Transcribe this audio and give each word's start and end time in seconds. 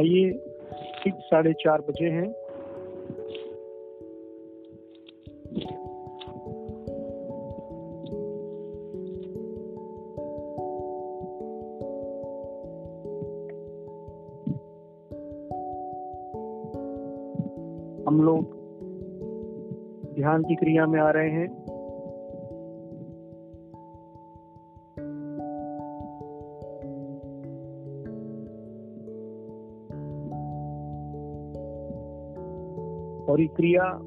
आइए, 0.00 0.30
ठीक 1.02 1.14
साढ़े 1.14 1.52
चार 1.52 1.80
बजे 1.80 2.08
हैं। 2.10 2.28
हम 18.06 18.22
लोग 18.22 18.54
ध्यान 20.14 20.42
की 20.42 20.54
क्रिया 20.54 20.86
में 20.86 21.00
आ 21.00 21.10
रहे 21.10 21.30
हैं। 21.30 21.79
और 33.40 33.44
ये 33.44 33.48
क्रिया 33.56 33.98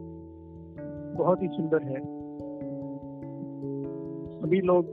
बहुत 1.18 1.42
ही 1.42 1.48
सुंदर 1.48 1.84
है। 1.84 2.00
सभी 4.42 4.62
लोग 4.62 4.86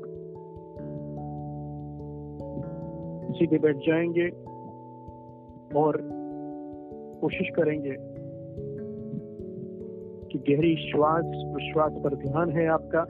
सीधे 3.34 3.58
बैठ 3.58 3.76
जाएँगे 3.76 4.28
और 5.78 6.10
कोशिश 7.20 7.48
करेंगे 7.54 7.96
कि 10.28 10.54
गहरी 10.54 10.76
श्वास, 10.76 11.24
प्रश्वास 11.24 11.92
पर 11.92 12.14
ध्यान 12.14 12.50
है 12.50 12.66
आपका। 12.66 13.00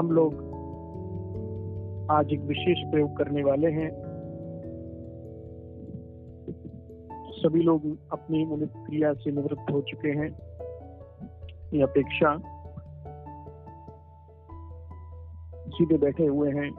हम 0.00 0.10
लोग 0.10 0.34
आज 2.10 2.32
एक 2.32 2.40
विशेष 2.40 2.90
प्रयोग 2.90 3.16
करने 3.16 3.44
वाले 3.44 3.66
हैं। 3.66 4.07
सभी 7.38 7.60
लोग 7.60 7.82
अपनी 8.12 8.44
मूलित 8.44 8.72
क्रिया 8.76 9.12
से 9.12 9.30
निवृत्त 9.30 9.72
हो 9.72 9.80
चुके 9.80 10.08
हैं। 10.08 10.28
ये 11.74 11.82
अपेक्षा 11.82 12.36
सीधे 15.68 15.98
बैठे 15.98 16.26
हुए 16.26 16.50
हैं। 16.50 16.70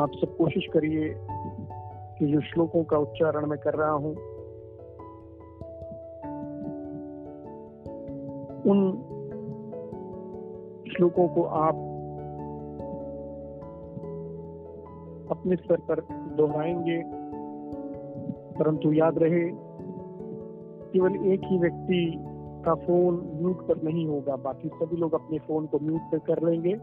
आप 0.00 0.10
सब 0.20 0.36
कोशिश 0.36 0.66
करिए 0.72 1.14
कि 2.18 2.32
जो 2.32 2.40
श्लोकों 2.40 2.84
का 2.84 2.98
उच्चारण 2.98 3.46
मैं 3.46 3.58
कर 3.58 3.74
रहा 3.74 3.90
हूँ, 3.90 4.14
उन 8.70 8.92
श्लोकों 10.96 11.28
को 11.28 11.42
आप 11.42 11.87
अपने 15.38 15.56
स्तर 15.56 15.76
पर 15.76 16.00
दोहराएँगे। 16.12 17.02
परंतु 18.58 18.92
याद 18.92 19.18
रहे, 19.18 19.68
केवल 20.92 21.32
एक 21.32 21.40
ही 21.44 21.58
व्यक्ति 21.58 22.24
का 22.64 22.74
फ़ोन 22.74 23.30
म्यूट 23.40 23.68
पर 23.68 23.82
नहीं 23.82 24.06
होगा। 24.06 24.36
बाकी 24.36 24.68
सभी 24.68 24.96
लोग 24.96 25.14
अपने 25.14 25.38
फ़ोन 25.38 25.66
को 25.66 25.78
म्यूट 25.78 26.00
पर 26.00 26.18
कर 26.18 26.50
लेंगे। 26.50 26.74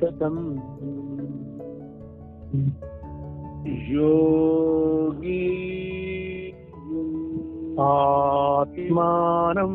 सततम्। 0.00 0.40
योगी 3.92 5.48
आत्मानं 7.80 9.74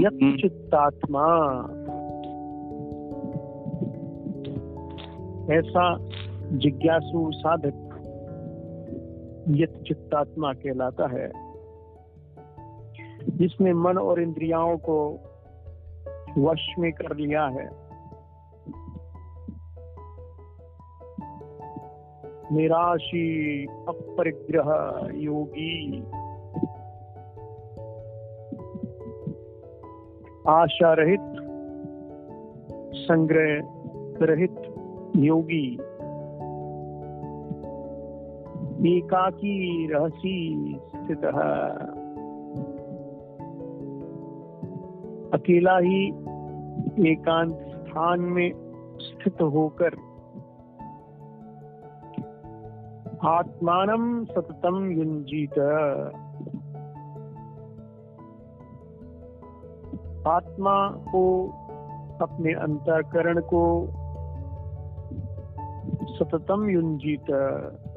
यत् 0.04 0.40
चित्तात्मा 0.40 1.26
ऐसा 5.50 5.98
जिज्ञासु 6.52 7.32
साधक 7.32 7.84
चित्तात्मा 9.88 10.52
कहलाता 10.52 11.06
है, 11.06 11.28
जिसने 13.28 13.72
मन 13.72 13.98
और 13.98 14.22
इंद्रियाओं 14.22 14.76
को 14.76 15.20
वश 16.38 16.74
में 16.78 16.92
कर 16.92 17.16
लिया 17.16 17.46
है। 17.46 17.70
निराशी 22.52 23.64
अपरिग्रह 23.66 24.98
योगी। 25.14 26.02
आशा 30.48 30.94
रहित, 30.98 31.20
संग्रह 32.94 33.60
रहित 34.24 34.57
योगी। 35.18 35.78
एकाकी 38.96 39.86
रहसी 39.92 40.76
स्थित। 40.86 41.24
अकेला 45.34 45.78
ही 45.78 46.06
एकांत 47.10 47.54
स्थान 47.54 48.20
में 48.20 48.50
स्थित 49.00 49.42
होकर 49.42 49.94
आत्मानम 53.22 54.24
सततम 54.24 54.90
युंजीत 54.90 55.58
आत्मा 60.26 60.88
को 60.88 61.48
अपने 62.22 62.52
अंतःकरण 62.52 63.40
को 63.40 63.88
सततम 66.18 66.68
युंजीत 66.70 67.26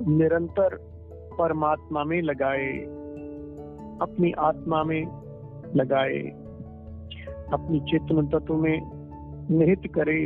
निरंतर 0.08 0.76
परमात्मा 1.40 2.04
में 2.04 2.22
लगाए, 2.22 2.72
अपनी 4.02 4.32
आत्मा 4.32 4.84
में 4.84 5.06
लगाए, 5.76 6.20
अपनी 7.54 7.80
चेतन 7.80 8.28
तत्व 8.28 8.56
में 8.56 8.82
निहित 9.52 9.92
करे। 9.96 10.22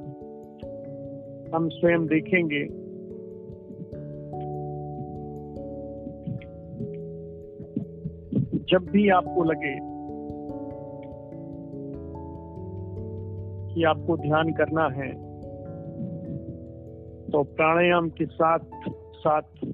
हम 1.54 1.68
स्वयं 1.68 2.06
देखेंगे। 2.06 2.64
जब 8.70 8.86
भी 8.90 9.08
आपको 9.08 9.44
लगे 9.44 9.74
कि 13.74 13.84
आपको 13.84 14.16
ध्यान 14.16 14.52
करना 14.52 14.88
है 14.92 15.10
तो 17.30 17.42
प्राणायाम 17.42 18.08
के 18.10 18.26
साथ 18.26 18.58
साथ 19.16 19.64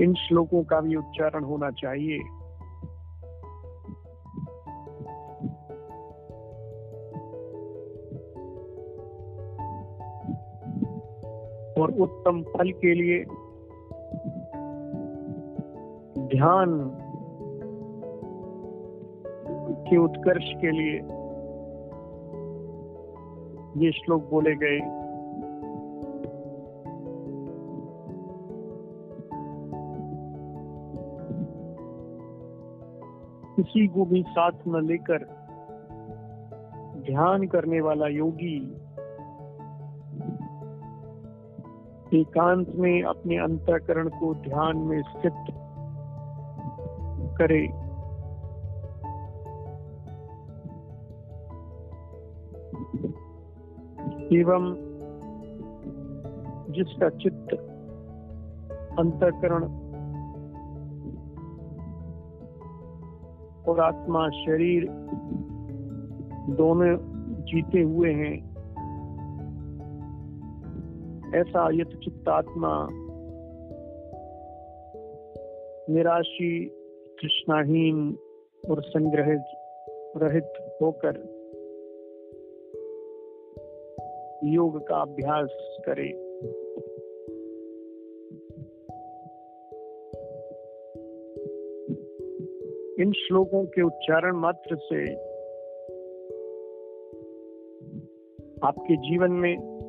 इन 0.00 0.14
श्लोकों 0.14 0.62
का 0.64 0.80
भी 0.80 0.96
उच्चारण 0.96 1.44
होना 1.44 1.70
चाहिए। 1.70 2.18
और 11.80 11.90
उत्तम 11.90 12.42
फल 12.42 12.70
के 12.72 12.94
लिए 12.94 13.24
ध्यान 16.36 16.96
के 19.90 19.96
उत्कर्ष 19.96 20.44
के 20.60 20.70
लिए 20.70 20.98
ये 23.84 23.92
श्लोक 23.92 24.30
बोले 24.30 24.54
गए। 24.54 24.80
किसी 33.56 33.86
को 33.86 34.04
भी 34.04 34.22
साथ 34.28 34.52
न 34.68 34.86
लेकर 34.86 35.24
ध्यान 37.06 37.46
करने 37.46 37.80
वाला 37.80 38.06
योगी 38.06 38.79
एकांत 42.14 42.68
में 42.74 43.02
अपने 43.02 43.36
अंतकरण 43.36 44.08
को 44.08 44.34
ध्यान 44.34 44.76
में 44.76 45.02
स्थित 45.02 45.32
करे। 47.38 47.64
एवं 54.38 54.74
जिसका 56.72 57.08
चित्त 57.08 57.54
अंतकरण 58.98 59.64
और 63.64 63.80
आत्मा, 63.80 64.28
शरीर 64.28 64.86
दोनों 66.56 66.96
जीते 67.44 67.82
हुए 67.82 68.12
हैं 68.12 68.49
ऐसा 71.34 71.68
यथ 71.72 71.96
चित्तात्मा 72.04 72.88
निराशी, 75.94 76.68
तृष्णाहीन 77.22 78.18
और 78.70 78.82
संग्रहित, 78.82 79.42
रहित 80.16 80.52
होकर 80.82 81.40
योग 84.44 84.88
का 84.88 84.96
अभ्यास 84.96 85.78
करे। 85.86 86.08
इन 93.02 93.12
श्लोकों 93.12 93.64
के 93.66 93.82
उच्चारण 93.82 94.36
मात्र 94.36 94.76
से 94.76 95.14
आपके 98.62 98.96
जीवन 98.96 99.30
में 99.30 99.80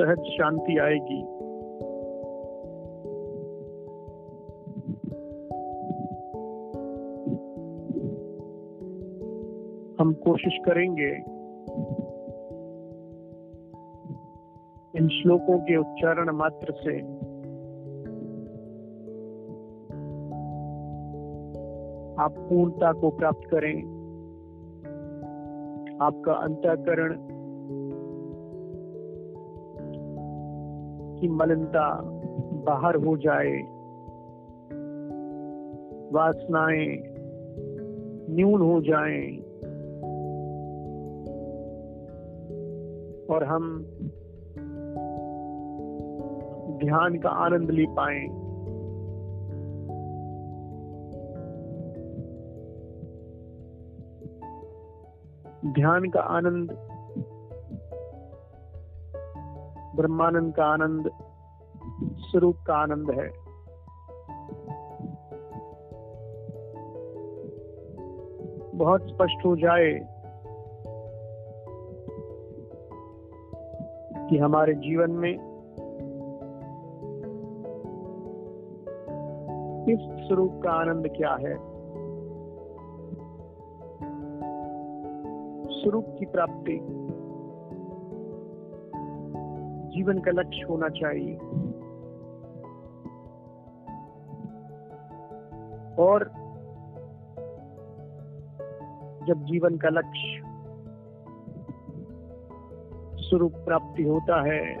सहज 0.00 0.18
शांति 0.18 0.78
आएगी। 0.78 1.20
हम 10.00 10.12
कोशिश 10.12 10.58
करेंगे 10.64 11.38
इन 14.98 15.08
श्लोकों 15.08 15.58
के 15.58 15.76
उच्चारण 15.76 16.30
मात्र 16.30 16.72
से 16.72 17.00
आप 22.22 22.34
पूर्णता 22.38 22.92
को 22.92 23.10
प्राप्त 23.10 23.48
करें। 23.50 23.98
आपका 26.02 26.32
अंतःकरण 26.32 27.37
की 31.20 31.28
मलिनता 31.28 32.00
बाहर 32.66 32.96
हो 32.96 33.16
जाए। 33.16 33.78
वासनाएँ 36.12 37.02
न्यून 38.30 38.60
हो 38.60 38.80
जाएँ। 38.80 39.48
और 43.30 43.44
हम 43.44 43.82
ध्यान 46.84 47.18
का 47.18 47.28
आनंद 47.28 47.70
ले 47.70 47.86
पाए। 47.88 48.48
ध्यान 55.72 56.10
का 56.10 56.20
आनंद 56.20 56.87
ब्रह्मानंद 59.98 60.54
का 60.54 60.64
आनंद 60.64 61.10
स्वरूप 62.18 62.56
का 62.66 62.74
आनंद 62.74 63.10
है। 63.10 63.48
बहुत 68.78 69.02
स्पष्ट 69.02 69.46
हो 69.46 69.56
जाए 69.56 69.92
कि 74.30 74.38
हमारे 74.38 74.74
जीवन 74.74 75.10
में 75.10 75.34
इस 79.88 80.26
स्वरूप 80.26 80.60
का 80.62 80.70
आनंद 80.70 81.08
क्या 81.08 81.32
है? 81.34 81.56
स्वरूप 85.82 86.16
की 86.18 86.26
प्राप्ति 86.26 86.80
जीवन 89.98 90.18
का 90.18 90.30
लक्ष्य 90.30 90.62
होना 90.62 90.88
चाहिए। 90.88 91.36
और 95.98 96.24
जब 99.26 99.44
जीवन 99.44 99.76
का 99.76 99.88
लक्ष्य 99.88 100.42
स्वरूप 103.22 103.52
प्राप्ति 103.52 104.02
होता 104.02 104.42
है, 104.42 104.76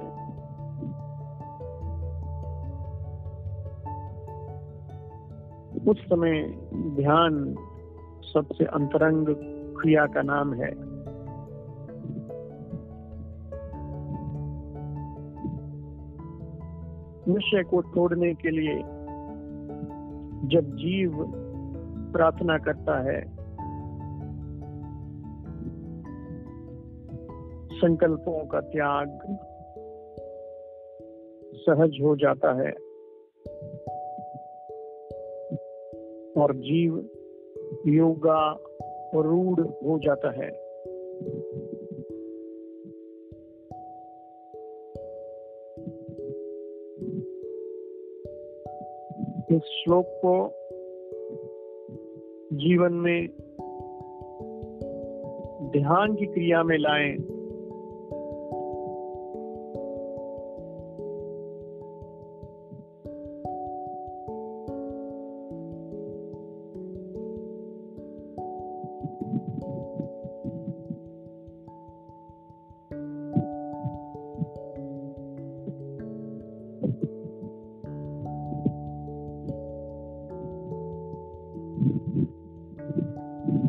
उस 5.88 5.98
समय 5.98 6.42
ध्यान 6.74 7.54
सबसे 8.34 8.64
अंतरंग 8.64 9.26
क्रिया 9.80 10.06
का 10.06 10.22
नाम 10.22 10.54
है। 10.54 10.87
विषय 17.38 17.62
को 17.62 17.82
तोड़ने 17.82 18.34
के 18.34 18.50
लिए 18.50 18.76
जब 20.48 20.70
जीव 20.76 21.12
प्रार्थना 22.12 22.58
करता 22.58 22.98
है, 23.02 23.20
संकल्पों 27.74 28.46
का 28.46 28.60
त्याग 28.60 29.18
सहज 31.56 31.98
हो 32.02 32.16
जाता 32.16 32.52
है 32.62 32.72
और 36.42 36.54
जीव 36.56 36.96
योगा 37.86 38.40
रूढ़ 39.14 39.60
हो 39.60 39.98
जाता 39.98 40.30
है। 40.30 40.50
इस 49.58 49.64
श्लोक 49.64 50.06
को 50.08 50.32
जीवन 52.52 52.92
में 52.92 53.28
ध्यान 55.70 56.14
की 56.14 56.26
क्रिया 56.26 56.62
में 56.62 56.78
लाएँ। 56.78 57.37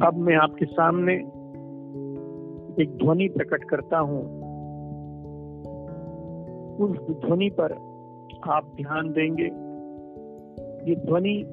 अब 0.03 0.13
मैं 0.17 0.35
आपके 0.35 0.65
सामने 0.65 1.13
एक 2.83 2.97
ध्वनि 3.03 3.27
प्रकट 3.27 3.63
करता 3.63 3.97
हूँ। 3.97 4.21
उस 6.77 7.15
ध्वनि 7.25 7.49
पर 7.49 7.71
आप 8.49 8.71
ध्यान 8.75 9.11
देंगे। 9.11 9.45
ये 10.89 10.95
ध्वनि 10.95 11.43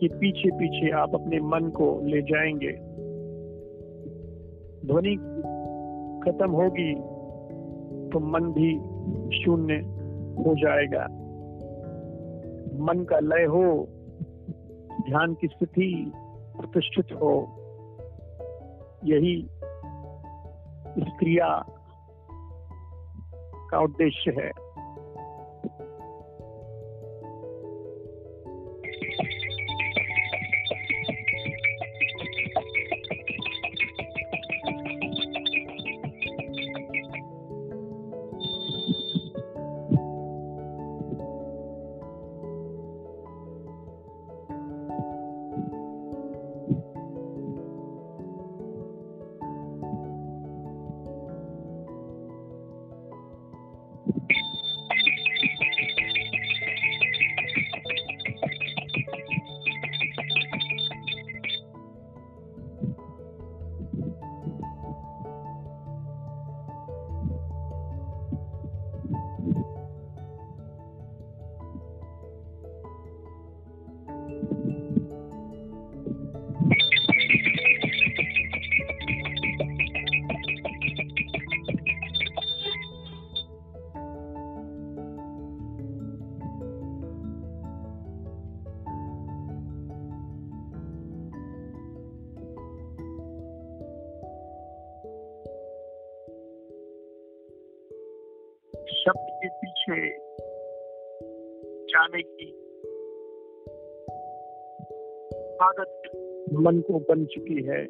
के 0.00 0.08
पीछे 0.08 0.50
पीछे 0.50 0.90
आप 0.90 1.14
अपने 1.14 1.40
मन 1.40 1.70
को 1.70 2.00
ले 2.04 2.22
जाएँगे। 2.22 2.72
ध्वनि 4.86 5.16
खत्म 6.24 6.50
होगी 6.50 6.94
तो 8.10 8.20
मन 8.20 8.52
भी 8.52 8.78
शून्य 9.44 9.74
हो 10.42 10.54
जाएगा। 10.54 11.04
मन 12.84 13.04
का 13.04 13.18
लय 13.18 13.44
हो 13.44 13.88
ध्यान 15.02 15.34
की 15.34 15.46
स्थिति 15.46 16.12
प्रतिष्ठित 16.56 17.12
हो 17.12 17.32
यही 19.04 19.36
इस 20.98 21.12
क्रिया 21.18 21.64
का 23.70 23.78
उद्देश्य 23.78 24.30
है। 24.30 24.61
शब्द 98.92 99.26
के 99.30 99.48
पीछे 99.48 100.08
जाने 101.84 102.22
की 102.22 102.50
आदत 105.62 106.02
मन 106.52 106.80
को 106.80 106.98
बन 106.98 107.24
चुकी 107.24 107.62
है। 107.62 107.84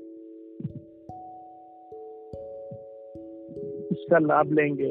इसका 3.92 4.18
लाभ 4.18 4.52
लेंगे। 4.52 4.90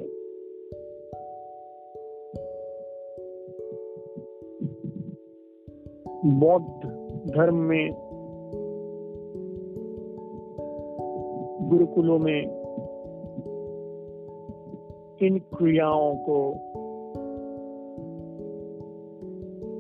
बौद्ध 6.26 6.90
धर्म 7.36 7.56
में 7.56 7.92
गुरुकुलों 11.70 12.20
में 12.20 12.61
इन 15.24 15.38
क्रियाओं 15.38 16.16
को 16.16 16.54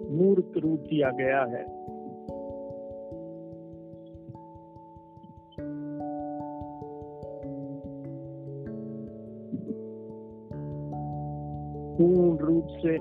मूर्त 0.09 0.57
रूप 0.57 0.79
दिया 0.79 1.11
गया 1.11 1.43
है। 1.43 1.81
पूर्ण 11.97 12.37
रूप 12.37 12.67
से 12.67 12.97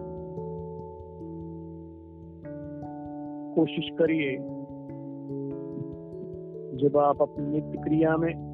कोशिश 3.54 3.90
करिए, 3.98 4.36
जब 6.78 6.96
आप 6.96 7.22
अपनी 7.22 7.46
नित्य 7.46 7.78
क्रिया 7.78 8.16
में 8.16 8.49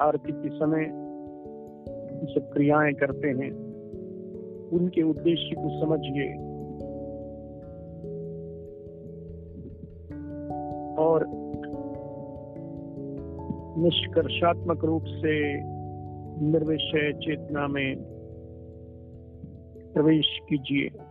आरती 0.00 0.32
के 0.32 0.48
समय 0.48 1.04
सब 2.34 2.50
क्रियाएँ 2.52 2.94
करते 2.94 3.28
हैं। 3.28 3.50
उनके 4.72 5.02
उद्देश्य 5.02 5.56
को 5.58 5.80
समझिए। 5.80 6.54
और 10.98 11.26
निष्कर्षात्मक 13.78 14.84
रूप 14.84 15.04
से 15.04 15.60
निर्विषय 16.40 17.12
चेतना 17.12 17.66
में 17.66 17.96
प्रवेश 19.94 20.38
कीजिए। 20.48 21.03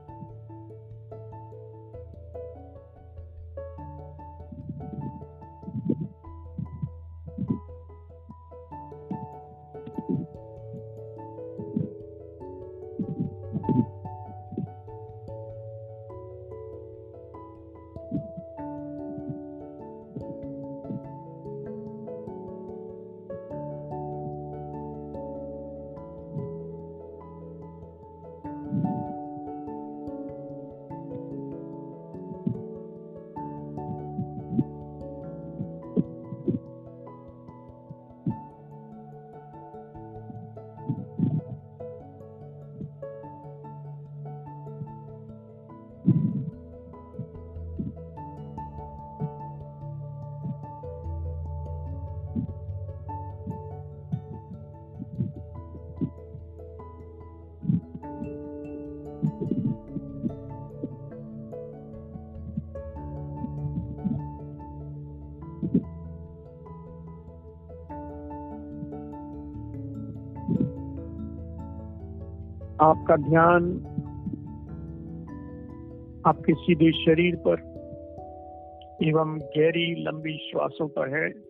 आपका 72.84 73.16
ध्यान 73.16 73.64
आपके 76.26 76.54
सीधे 76.54 76.92
शरीर 76.92 77.36
पर 77.36 77.74
एवं 79.04 79.38
गहरी 79.40 80.04
लंबी 80.04 80.38
श्वासों 80.38 80.88
पर 80.88 81.16
है। 81.16 81.43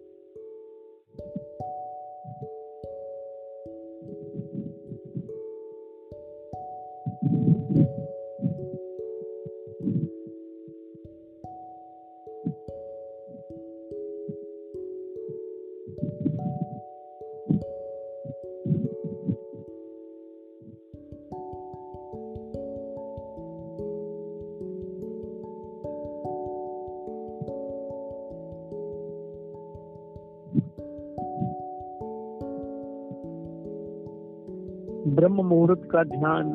ब्रह्म 35.24 35.46
मुहूर्त 35.46 35.90
का 35.92 36.04
ध्यान 36.04 36.52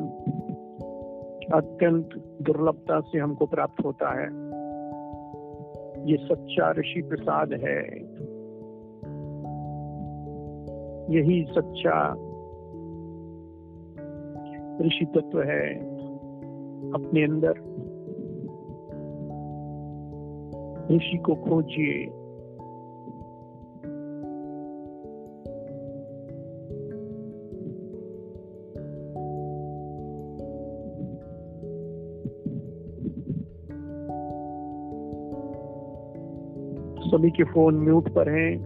अत्यंत 1.53 2.09
दुर्लभता 2.41 2.99
से 2.99 3.19
हमको 3.19 3.45
प्राप्त 3.45 3.85
होता 3.85 4.09
है। 4.13 4.27
ये 6.11 6.17
सच्चा 6.17 6.71
ऋषि 6.71 7.01
प्रसाद 7.01 7.53
है। 7.53 7.97
यही 11.17 11.43
सच्चा 11.43 12.11
ऋषि 14.85 15.05
तत्व 15.05 15.41
है 15.41 15.75
अपने 16.91 17.23
अंदर। 17.23 17.53
ऋषि 20.95 21.17
को 21.17 21.35
खोजिए। 21.35 22.18
सभी 37.19 37.31
के 37.31 37.43
फ़ोन 37.43 37.75
म्यूट 37.75 38.09
पर 38.09 38.29
हैं। 38.29 38.57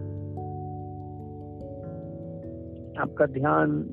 आपका 2.98 3.26
ध्यान 3.26 3.90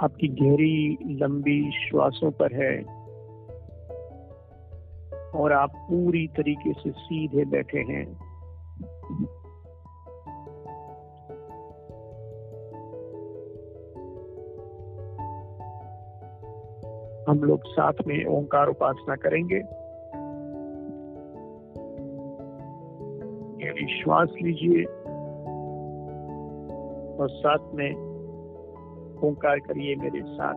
आपकी 0.00 0.28
गहरी, 0.28 0.98
लंबी 1.06 1.70
श्वासों 1.70 2.30
पर 2.30 2.52
है। 2.52 2.82
और 5.30 5.52
आप 5.52 5.72
पूरी 5.76 6.26
तरीके 6.26 6.72
से 6.72 6.90
सीधे 6.90 7.44
बैठे 7.44 7.78
हैं। 7.78 8.12
हम 17.28 17.38
लोग 17.38 17.60
साथ 17.66 17.92
में 18.06 18.26
ओंकार 18.26 18.68
उपासना 18.68 19.16
करेंगे। 19.16 19.83
श्वास 23.86 24.28
लीजिए 24.42 24.84
और 27.16 27.28
साथ 27.30 27.74
में 27.74 27.94
ओंकार 29.24 29.58
करिए 29.58 29.96
मेरे 29.96 30.22
साथ। 30.22 30.54